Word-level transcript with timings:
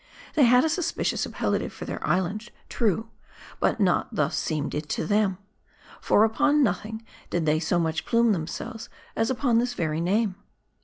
They 0.33 0.45
had 0.45 0.65
a 0.65 0.67
suspicious 0.69 1.27
appellative 1.27 1.71
for 1.71 1.85
their 1.85 2.03
island, 2.03 2.49
true; 2.69 3.11
but 3.59 3.79
not 3.79 4.15
thus 4.15 4.35
seemed 4.35 4.73
it 4.73 4.89
to 4.89 5.05
them. 5.05 5.37
For, 6.01 6.23
upon 6.23 6.63
nothing 6.63 7.05
did 7.29 7.45
they 7.45 7.59
so 7.59 7.77
much 7.77 8.03
plume 8.03 8.31
themselves 8.31 8.89
as 9.15 9.29
upon 9.29 9.59
this 9.59 9.75
very 9.75 10.01
name. 10.01 10.37